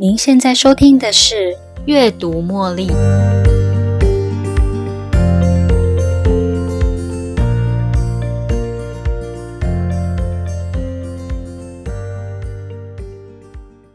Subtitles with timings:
[0.00, 1.34] 您现在收听的是《
[1.86, 2.88] 阅读茉莉》。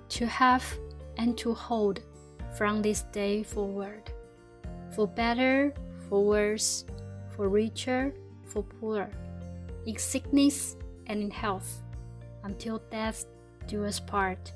[0.10, 0.64] To have
[1.18, 2.02] and to hold
[2.58, 4.12] from this day forward,
[4.96, 5.74] for better,
[6.10, 6.84] for worse,
[7.36, 8.12] for richer,
[8.46, 9.10] for poorer,
[9.86, 10.76] in sickness
[11.08, 11.82] and in health,
[12.44, 13.26] until death
[13.68, 14.52] do us part.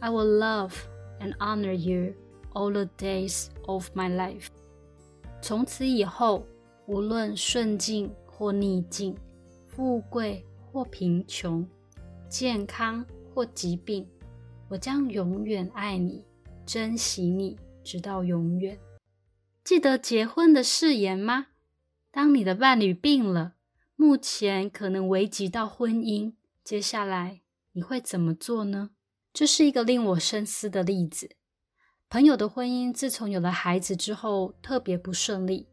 [0.00, 0.72] I will love
[1.20, 2.14] and honor you
[2.52, 4.46] all the days of my life。
[5.40, 6.46] 从此以后，
[6.86, 9.16] 无论顺境或逆境，
[9.66, 11.66] 富贵或贫穷，
[12.28, 13.04] 健康
[13.34, 14.06] 或疾病，
[14.68, 16.24] 我将永远爱你，
[16.64, 18.78] 珍惜你，直到永远。
[19.64, 21.46] 记得结婚的誓言吗？
[22.10, 23.54] 当你的伴侣病了，
[23.96, 27.40] 目前可能危及到婚姻，接下来
[27.72, 28.90] 你会怎么做呢？
[29.36, 31.28] 这是一个令我深思的例子。
[32.08, 35.66] 朋友的婚姻自从有了孩子之后，特别不顺利。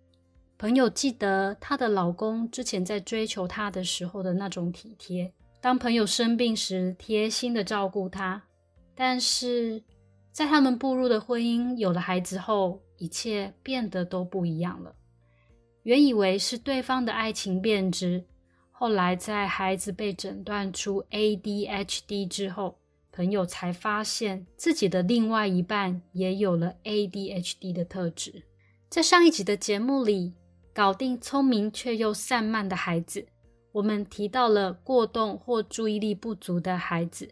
[0.57, 8.43] 朋友记得她的老公之前在追求她的时候的那种体贴，当朋友生病时贴心的照顾她。
[8.93, 9.81] 但是
[10.33, 14.93] 在他们步入的婚姻有了孩子后，一切变得都不一样了。
[15.83, 18.25] 原以为是对方的爱情变质，
[18.71, 22.77] 后来在孩子被诊断出 ADHD 之后。
[23.13, 28.41] 朋友才发现自己的另外一半也有了 ADHD 的特质。
[28.89, 30.33] 在上一集的节目里，
[30.73, 33.27] 搞定聪明却又散漫的孩子，
[33.71, 37.29] 我们提到了过动或注意力不足的孩子，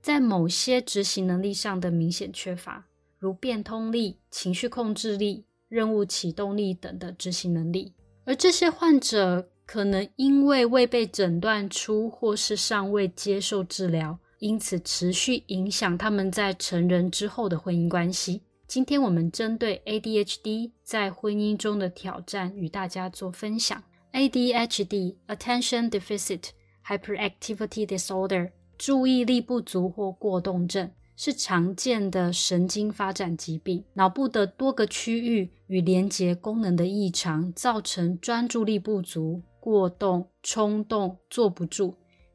[0.00, 2.86] 在某些执行能力上的明显缺乏，
[3.18, 7.92] 如变通力、情绪控制力、任务启动力等的执行能力。
[8.24, 14.18] 而这些患者可能因为未被诊断出，或是尚未接受治疗。
[14.44, 18.42] 因此，持续影响他们在成人之后的婚姻关系。
[18.68, 23.82] 今天我们针对 ADHD 在婚姻中的挑战与大家做分享。
[24.12, 26.50] ADHD（Attention Deficit
[26.86, 41.94] Hyperactivity Disorder） 注意力不足或过动症是常见的神经发展疾病，脑部的多个区域与连结功能的异常，造成专注力不足、过动、冲动、坐不住。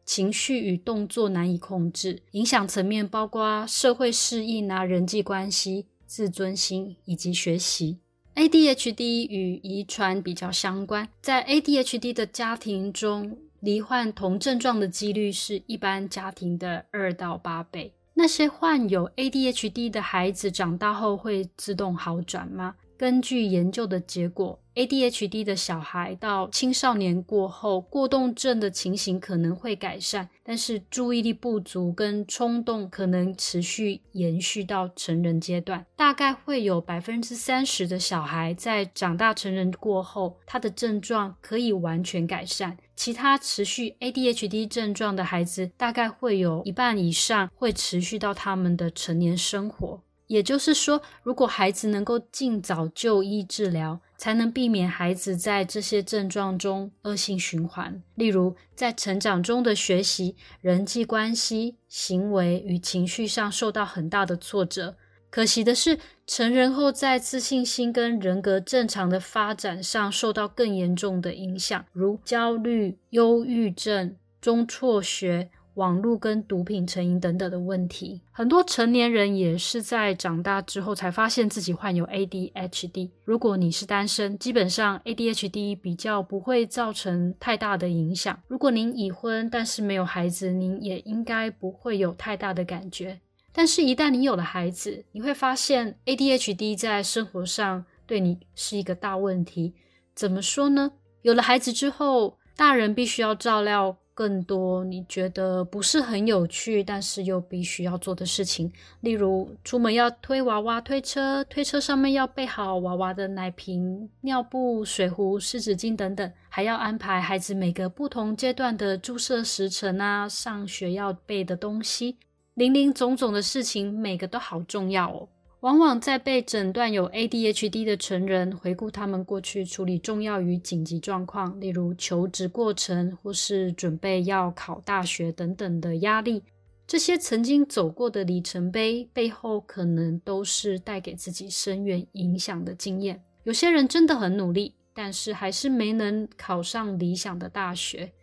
[0.09, 7.99] 情绪与动作难以控制，影响层面包括社会适应啊、人际关系、自尊心以及学习。
[8.33, 17.93] ADHD 与遗传比较相关，在 ADHD 的家庭中，罹患同症状的几率是一般家庭的二到八倍。
[18.15, 22.73] 那些患有 ADHD 的孩子长大后会自动好转吗？
[22.97, 35.85] 根据研究的结果，ADHD 的小孩到青少年过后，过动症的情形可能会改善，但是注意力不足跟冲动可能持续延续到成人阶段。
[35.97, 50.01] 大概会有百分之三十的小孩在长大成人过后，他的症状可以完全改善；其他持续 ADHD 症状的孩子，大概会有一半以上会持续到他们的成年生活。
[50.27, 58.03] 也就是说，如果孩子能够尽早就医治疗，才能避免孩子在这些症状中恶性循环。
[58.15, 64.97] 例如，在成长中的学习、人际关系、行为与情绪上受到很大的挫折。
[65.29, 65.97] 可惜的是，
[66.27, 75.49] 成人后在自信心跟人格正常的发展上受到更严重的影响，如焦虑、忧郁症、中辍学。
[75.79, 83.11] 网络跟毒品成瘾等等的问题，很多成年人也是在长大之后才发现自己患有 ADHD。
[83.23, 88.37] 如果你是单身，基本上 ADHD 比较不会造成太大的影响。
[88.49, 93.21] 如果您已婚但是没有孩子，您也应该不会有太大的感觉。
[93.53, 99.75] 但是，一旦你有了孩子，你会发现 ADHD 在生活上对你是一个大问题。
[100.13, 100.91] 怎么说呢？
[101.21, 103.95] 有了孩子之后，大人必须要照料。
[104.19, 108.69] 更多你觉得不是很有趣，但是又必须要做的事情，
[108.99, 122.17] 例如出门要推娃娃推车，推车上面要备好娃娃的奶瓶、尿布、水壶、湿纸巾等等，还要安排孩子每个不同阶段的注射时程啊，上学要备的东西，
[122.55, 125.29] 零零总总的事情，每个都好重要哦。
[125.61, 136.43] 往往在被诊断有 ADHD 的成人回顾他们过去处理重要与紧急状况，例如求职过程或是准备要考大学等等的压力，
[136.87, 143.21] 这些曾经走过的里程碑背后，可能都是带给自己深远影响的经验。
[143.43, 148.13] 有些人真的很努力，但是还是没能考上理想的大学，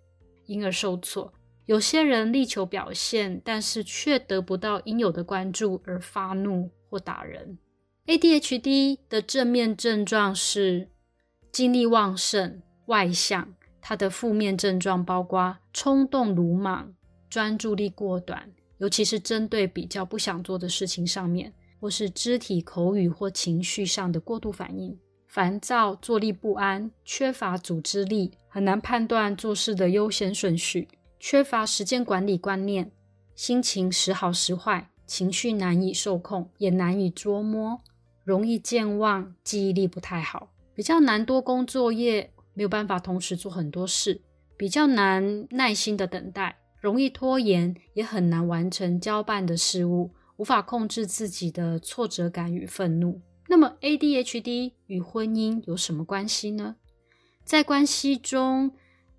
[0.47, 1.31] 因而受挫。
[1.67, 7.59] 有些人力求表现，但是却得不到应有的关注而发怒或打人。
[8.07, 10.89] ADHD 的正面症状是
[11.51, 13.55] 精力旺盛、外向。
[13.81, 16.93] 它的负面症状包括冲动、鲁莽、
[17.31, 24.99] 专注力过短，尤其是针对比较不想做的事情上面，或是肢体、口语或情绪上的过度反应。
[25.29, 30.89] 烦躁、坐立不安、缺乏组织力、很难判断做事的优先顺序、
[31.21, 32.91] 缺乏时间管理观念、
[33.37, 37.81] 心情时好时坏、情绪难以受控，也难以捉摸，
[38.25, 42.33] 容易健忘、记忆力不太好，比较难多工作业。
[42.55, 44.23] 没有办法同时做很多事，
[44.57, 53.21] 比较难耐心的等待，容易拖延，也很难完成交办的事物，无法控制自己的挫折感与愤怒。
[53.49, 56.77] 那么，ADHD 与婚姻有什么关系呢？
[57.45, 58.73] 在关系中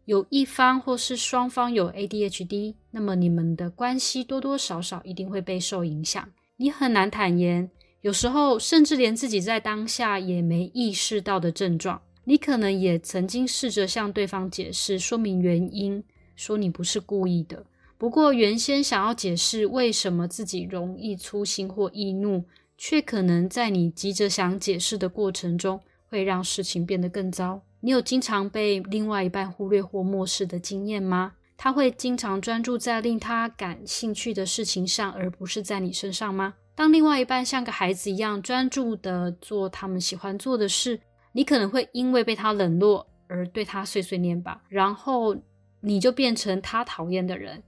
[0.08, 6.30] 有一方或是双方有 ADHD，那么你们的关系多多少少一定会被受影响。
[6.56, 7.70] 你很难坦言，
[8.00, 12.02] 有时候甚至连自己在当下也没意识到的症状。
[12.24, 16.02] 你可能也曾经试着向对方解释、说明原因，
[16.38, 17.66] 说你不是故意的。
[17.98, 22.46] 不过，原先想要解释为什么自己容易粗心或易怒，
[22.78, 27.64] 却可能在你急着想解释的过程中，会让事情变得更糟。
[27.82, 31.34] 你有经常被另外一半忽略或漠视的经验吗？
[31.56, 36.56] 他会经常专注在令他感兴趣的事情上，而不是在你身上吗？
[36.76, 41.00] 当另外一半像个孩子一样专注的做他们喜欢做的事。
[41.32, 45.36] 你可能会因为被他冷落而对他碎碎念吧，然后
[45.82, 47.62] 你就变成他讨厌的人。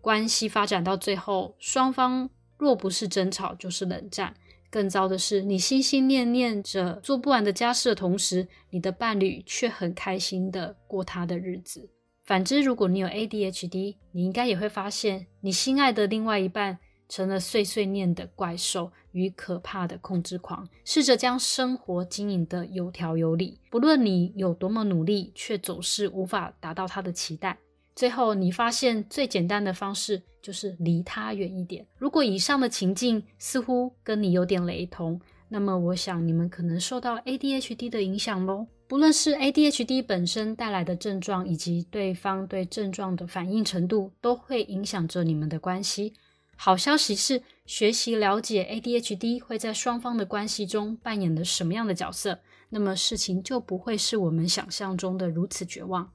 [0.00, 2.28] 关系发展到最后，双方
[2.58, 4.34] 若不是争吵，就是冷战。
[4.74, 11.88] 更糟的是，你心心念念着做不完的家事的同时，你的伴侣却很开心的过他的日子。
[12.24, 18.90] 反之，如果你有 ADHD，你应该也会发现，你心爱的另外一半成了碎碎念的怪兽。
[19.12, 23.60] 与可怕的控制狂，试着将生活经营得有条有理。
[23.70, 27.56] 不论你有多么努力，却总是无法达到他的期待。
[27.94, 31.86] 最后，你发现最简单的方式就是离他远一点。
[31.96, 38.66] 如果以上的情境似乎跟你有点雷同，那么我想你们可能受到 ADHD 的影响喽。
[38.86, 46.12] 不论是 ADHD 本身带来的症状，以及对方对症状的反应程度，都会影响着你们的关系。
[46.56, 56.12] 好消息是，学习了解 ADHD 会在双方的关系中扮演的什么样的角色，那么事情就不会是我们想象中的如此绝望。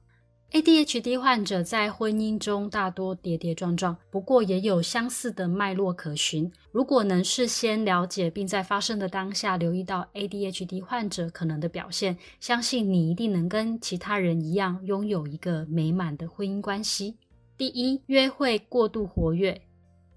[0.52, 6.50] ADHD 患者在婚姻中大多跌跌撞撞，不过也有相似的脉络可循。
[6.72, 17.16] 如果能事先了解，并在发生的当下留意到 ADHD 患者可能的表现，相信你一定能跟其他人一样，拥有一个美满的婚姻关系。
[17.56, 19.62] 第一，约会过度活跃。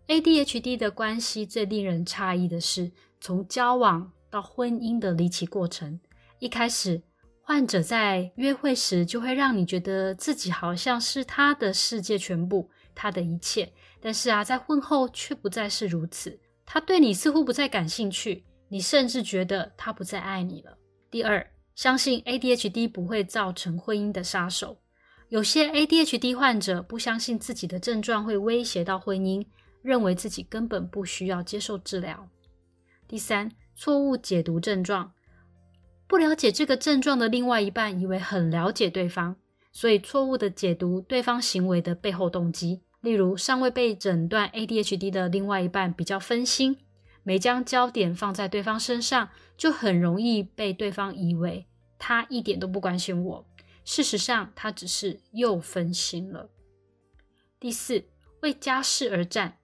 [0.07, 2.91] ADHD 的关系最令人诧异的是，
[3.21, 5.99] 从交往到婚姻的离奇过程。
[6.39, 7.03] 一开始，
[7.45, 13.71] 患者在约会时就会让你觉得自己好像是他的世界全部，他的一切。
[13.99, 16.39] 但是啊，在婚后却不再是如此。
[16.65, 20.77] 他对你似乎不再感兴趣，你甚至觉得他不再爱你了。
[21.11, 21.45] 第二，
[21.75, 24.79] 相信 ADHD 不会造成婚姻的杀手。
[25.29, 29.45] 有些 ADHD 患者不相信自己的症状会威胁到婚姻。
[29.83, 32.29] 认为自己根本不需要接受治疗。
[33.05, 35.11] 第三，错误解读症状，
[36.13, 39.35] 不了解这个症状的另外一半以为很了解对方，
[39.71, 42.83] 所以错误的解读对方行为的背后动机。
[43.01, 46.77] 例如，尚未被诊断 ADHD 的另外一半比较分心，
[47.23, 51.65] 没将焦点放在对方身上，就很容易被对方以为
[51.97, 53.47] 他一点都不关心我。
[53.83, 56.51] 事实上，他只是又分心了。
[57.59, 58.03] 第四，
[58.41, 59.57] 为家事而战。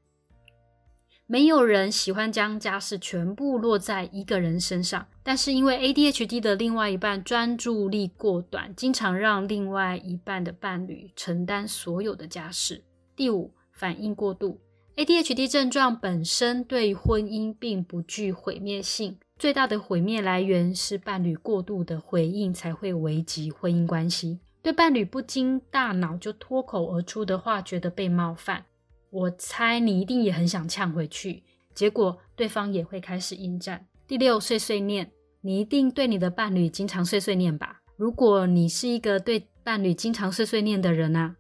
[1.32, 12.84] 没有人喜欢将家事全部落在一个人身上，但是因为 ADHD 的另外一半专注力过短，经常让另外一半的伴侣承担所有的家事。
[13.16, 14.60] 第五，反应过度。
[14.96, 24.40] ADHD 症状本身对婚姻并不具毁灭性，最大的毁灭来源是伴侣过度的回应才会危及婚姻关系。
[24.64, 28.66] 对伴侣不经大脑就脱口而出的话，觉得被冒犯。
[29.12, 33.88] 我猜你一定也很想呛回去，结果对方也会开始应战。
[34.08, 35.12] 第六，碎碎念，
[35.42, 37.82] 你一定对你的伴侣经常碎碎念吧？
[37.96, 41.36] 如果你是一个对伴侣经常碎碎念的人啊，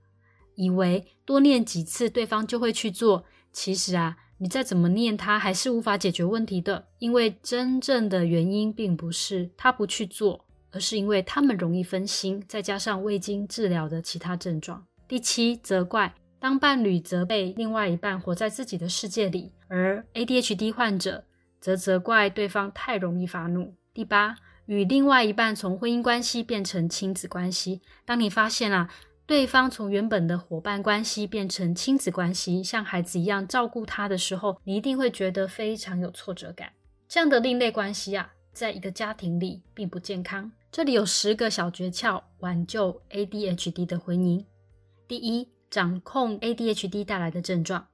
[0.56, 14.86] 以为多念几次对方就会去做，其实啊，你再怎么念他还是无法解决问题的，因为真正的原因并不是他不去做，而是因为他们容易分心，再加上未经治疗的其他症状。
[15.08, 16.14] 第七，责怪。
[16.40, 21.26] 当伴侣责备另外一半活在自己的世界里，而 ADHD 患者
[21.60, 23.76] 则责怪对方太容易发怒。
[23.94, 27.82] 第八，与另外一半从婚姻关系变成亲子关系。
[28.06, 28.90] 当你发现啊，
[29.26, 36.72] 对方从原本的伙伴关系变成亲子关系，像孩子一样照顾他的时候，你一定会觉得非常有挫折感。
[37.10, 40.50] 这样的另类关系啊，在一个家庭里并不健康。
[40.72, 44.46] 这里有十个小诀窍，挽救 ADHD 的婚姻。
[45.06, 45.50] 第一。
[45.70, 47.88] 掌控 ADHD 带来的症状，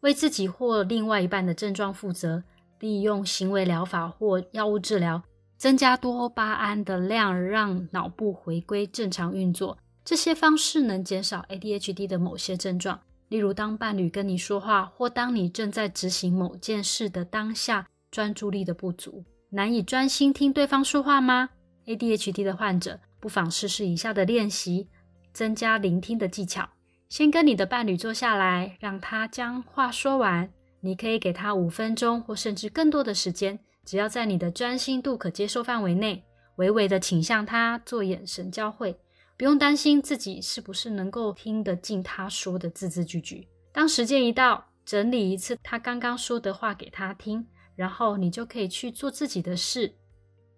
[0.00, 2.44] 为自己或另外一半的症状负责，
[2.78, 5.22] 利用行为疗法或药物治疗，
[5.56, 9.78] 增加多巴胺的量，让脑部回归正常运作。
[10.04, 21.48] 这些方式能减少 ADHD 的某些症状，例如当伴侣跟你说话，或当你正在执行某件事的当下，专注力的不足，难以专心听对方说话吗
[21.86, 24.88] ？ADHD 的患者不妨试试以下的练习，
[25.32, 26.68] 增加聆听的技巧。
[27.08, 30.50] 先跟你的伴侣坐下来，让他将话说完。
[30.80, 36.24] 你可以给他五分钟或甚至更多的时间，只要在你的专心度可接受范围内，
[36.56, 38.98] 微微的倾向他做眼神交汇，
[39.36, 43.48] 不用担心自己是不是能够听得进他说的字字句句。
[43.72, 49.94] 当时间一到，整理一次他刚刚说的话给他听，然后你就可以去做自己的事。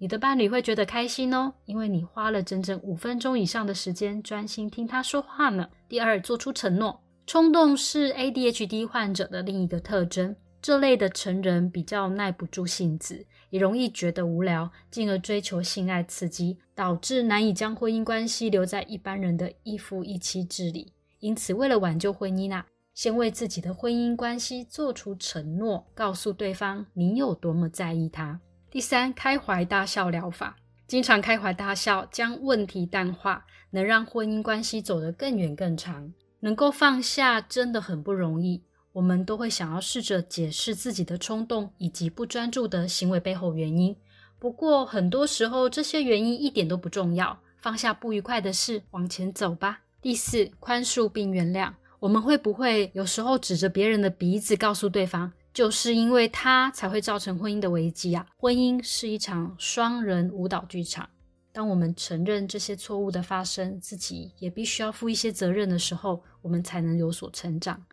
[0.00, 5.68] 你的伴侣会觉得开心哦，因为你花了整整五分钟以上的时间专心听他说话呢。
[5.88, 7.02] 第二，做出承诺。
[7.26, 10.36] 冲动是 ADHD 患者的另一个特征。
[10.62, 20.92] 这类的成人比较耐不住性子，也容易觉得无聊，进而追求性爱刺激，导致难以将婚姻关系留在一般人的一夫一妻制里。
[21.18, 28.40] 因此，为了挽救婚姻啊，先为自己的婚姻关系做出承诺，告诉对方你有多么在意他。
[28.70, 30.56] 第三，开怀大笑疗法，
[30.86, 36.12] 经常开怀大笑，将问题淡化，能让婚姻关系走得更远更长。
[36.40, 38.62] 能够放下真的很不容易。
[38.92, 43.96] 我们都会想要试着解释自己的冲动以及不专注的行为背后原因。
[44.38, 49.80] 不过很多时候这些原因一点都不重要，放下不愉快的事，往前走吧。
[50.02, 51.72] 第四，宽恕并原谅。
[52.00, 55.32] 我们会不会有时候指着别人的鼻子，告诉对方？
[55.58, 58.24] 就是因为他才会造成婚姻的危机啊！
[58.36, 61.10] 婚姻是一场双人舞蹈剧场。
[61.52, 67.84] 当我们承认这些错误的发生，自己也必须要负一些责任的时候，我们才能有所成长。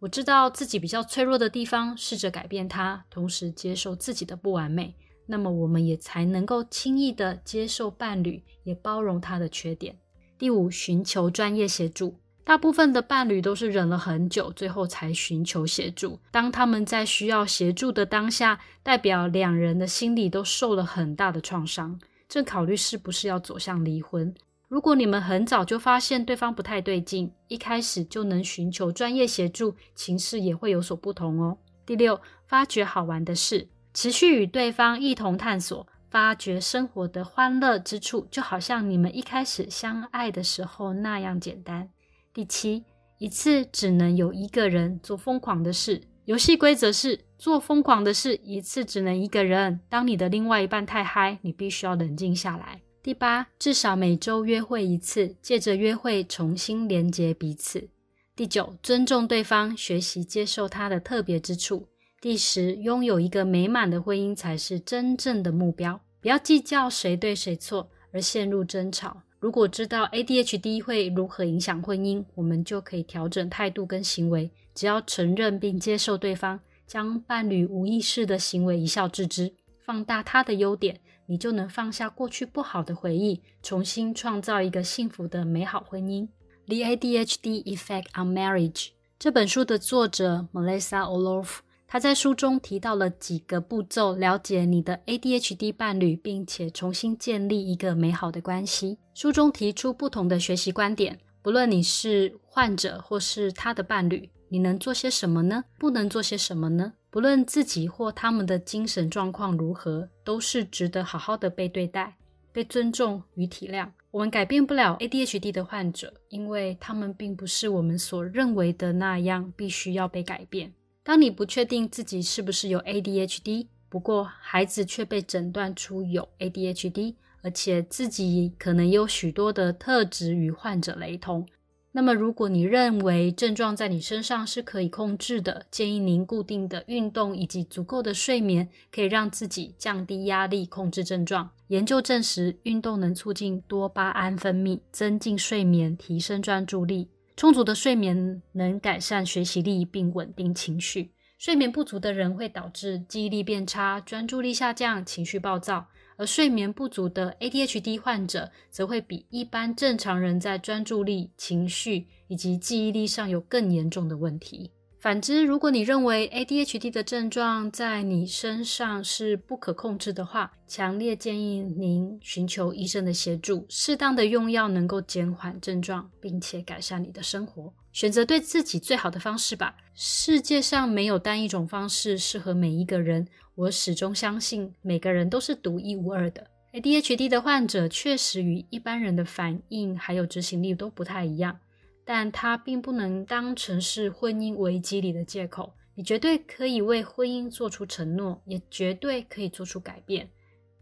[0.00, 4.92] 我知道自己比较脆弱的地方，试着改变它，同时接受自己的不完美，
[5.28, 9.96] 那么我们也才能够轻易的接受伴侣，也包容他的缺点。
[10.36, 12.16] 第五，寻求专业协助。
[12.44, 16.20] 大部分的伴侣都是忍了很久，最后才寻求协助。
[16.30, 21.98] 当他们在需要协助的当下，代表两人的心里都受了很大的创伤，
[22.28, 24.34] 正考虑是不是要走向离婚。
[24.68, 31.56] 如果你们很早就发现对方不太对劲，一开始就能寻求专业协助，情势也会有所不同哦。
[31.86, 41.88] 第六，发掘好玩的事，持续与对方一同探索，发掘生活的欢乐之处，就好像你们一开始相爱的时候那样简单。
[42.34, 42.82] 第七，
[43.18, 46.02] 一次只能有一个人做疯狂的事。
[46.24, 49.78] 游戏规则是做疯狂的事一次只能一个人。
[49.88, 52.82] 当你的另外一半太嗨，你必须要冷静下来。
[53.04, 57.88] 第八，至少每周约会一次，借着约会重新连接彼此。
[58.34, 61.86] 第九，尊重对方，学习接受他的特别之处。
[62.20, 66.00] 第十，拥有一个美满的婚姻才是真正的目标。
[66.20, 69.22] 不要计较谁对谁错而陷入争吵。
[69.44, 74.50] 如果知道 ADHD 会如何影响婚姻，我们就可以调整态度跟行为。
[74.74, 86.26] 只要承认并接受对方，将伴侣无意识的行为一笑置之，放大他的优点，你就能放下过去不好的回忆，重新创造一个幸福的美好婚姻。
[86.66, 88.72] 《The ADHD Effect on Marriage》
[89.18, 91.58] 这本书的作者 Melissa Olof。
[91.94, 98.98] 他在书中提到了几个步骤，了解你的 ADHD 伴侣，并且重新建立一个美好的关系。
[99.14, 105.62] 书中提出不同的学习观点，不论你是患者或是他的伴侣，你能做些什么呢？
[105.78, 106.94] 不能做些什么呢？
[107.10, 112.16] 不论自己或他们的精神状况如何，都是值得好好的被对待、
[112.52, 113.88] 被尊重与体谅。
[114.10, 120.72] 我们改变不了 ADHD 的患者，因为他们并不是我们所认为的那样，必须要被改变。
[121.04, 131.46] 当你不确定自己是不是有 ADHD，不过孩子却被诊断出有 ADHD，而且自己可能有许多的特质与患者雷同，
[131.92, 141.50] 那么如果你认为症状在你身上是可以控制的，建议您固定的运动以及足够的睡眠，可以让自己降低压力，控制症状。
[141.68, 147.08] 研究证实，运动能促进多巴胺分泌，增进睡眠，提升专注力。
[147.36, 151.10] 充足的睡眠能改善学习力并稳定情绪。
[151.36, 164.70] 睡眠不足的人会导致记忆力变差、专注力下降、情绪暴躁；而睡眠不足的 ADHD 患者则会比一般正常人在专注力、情绪以及记忆力上有更严重的问题。
[165.04, 173.66] 反之，如果你认为 ADHD 的症状在你身上是不可控制的话，强烈建议您寻求医生的协助。
[173.68, 177.70] 适当的用药能够减缓症状，并且改善你的生活。
[177.92, 179.76] 选择对自己最好的方式吧。
[179.92, 183.28] 世界上没有单一种方式适合每一个人。
[183.56, 186.46] 我始终相信，每个人都是独一无二的。
[186.72, 191.60] ADHD 的患者确实与一般人的反应还有执行力都不太一样。
[192.04, 195.74] 但它并不能当成是婚姻危机里的借口。
[195.96, 200.28] 你绝对可以为婚姻做出承诺，也绝对可以做出改变，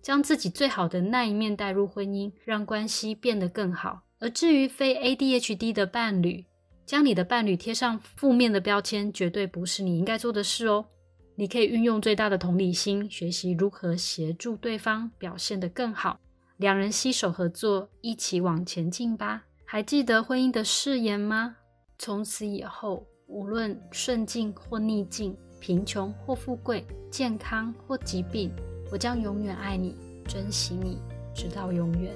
[0.00, 4.02] 将自己最好的那一面带入婚姻，让关系变得更好。
[4.20, 6.46] 而至于非 ADHD 的伴侣，
[6.86, 10.86] 将你的伴侣贴上负面的标签，绝对不是你应该做的事哦。
[11.34, 16.20] 你可以运用最大的同理心，学习如何协助对方表现得更好，
[16.56, 19.44] 两人携手合作，一起往前进吧。
[19.74, 21.56] 还记得婚姻的誓言吗？
[21.98, 28.52] 从此以后，无论顺境或逆境，贫穷或富贵，健康或疾病，
[28.90, 29.96] 我将永远爱你，
[30.28, 31.00] 珍惜你，
[31.34, 32.14] 直到永远。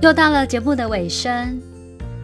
[0.00, 1.60] 又到了节目的尾声。